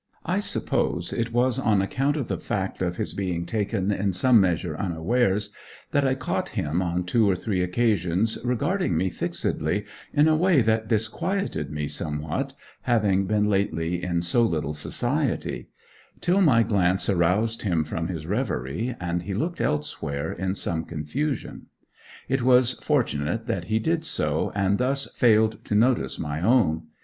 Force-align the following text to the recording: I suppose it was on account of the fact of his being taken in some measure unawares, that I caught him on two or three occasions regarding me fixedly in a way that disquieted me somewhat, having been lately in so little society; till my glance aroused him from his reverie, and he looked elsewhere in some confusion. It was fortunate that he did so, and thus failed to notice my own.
I 0.25 0.39
suppose 0.39 1.13
it 1.13 1.31
was 1.31 1.59
on 1.59 1.79
account 1.79 2.17
of 2.17 2.27
the 2.27 2.39
fact 2.39 2.81
of 2.81 2.95
his 2.97 3.13
being 3.13 3.45
taken 3.45 3.91
in 3.91 4.13
some 4.13 4.41
measure 4.41 4.75
unawares, 4.75 5.51
that 5.91 6.07
I 6.07 6.15
caught 6.15 6.49
him 6.57 6.81
on 6.81 7.03
two 7.03 7.29
or 7.29 7.35
three 7.35 7.61
occasions 7.61 8.39
regarding 8.43 8.97
me 8.97 9.11
fixedly 9.11 9.85
in 10.11 10.27
a 10.27 10.35
way 10.35 10.63
that 10.63 10.87
disquieted 10.87 11.69
me 11.69 11.87
somewhat, 11.87 12.53
having 12.81 13.27
been 13.27 13.47
lately 13.47 14.01
in 14.01 14.23
so 14.23 14.41
little 14.41 14.73
society; 14.73 15.69
till 16.19 16.41
my 16.41 16.63
glance 16.63 17.07
aroused 17.07 17.61
him 17.61 17.83
from 17.83 18.07
his 18.07 18.25
reverie, 18.25 18.95
and 18.99 19.21
he 19.21 19.35
looked 19.35 19.61
elsewhere 19.61 20.31
in 20.31 20.55
some 20.55 20.83
confusion. 20.83 21.67
It 22.27 22.41
was 22.41 22.73
fortunate 22.79 23.45
that 23.45 23.65
he 23.65 23.77
did 23.77 24.03
so, 24.03 24.51
and 24.55 24.79
thus 24.79 25.05
failed 25.13 25.63
to 25.65 25.75
notice 25.75 26.17
my 26.17 26.41
own. 26.41 26.87